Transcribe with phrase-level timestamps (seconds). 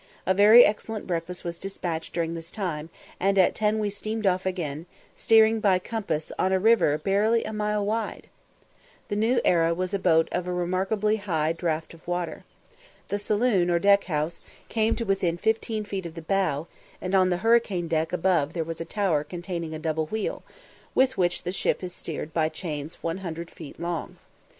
[0.25, 4.47] A very excellent breakfast was despatched during this time, and at ten we steamed off
[4.47, 8.27] again, steering by compass on a river barely a mile wide!
[9.09, 12.43] The New Era was a boat of a remarkably light draught of water.
[13.09, 16.65] The saloon, or deck house, came to within fifteen feet of the bow,
[16.99, 20.41] and on the hurricane deck above there was a tower containing a double wheel,
[20.95, 24.17] with which the ship is steered by chains one hundred feet long.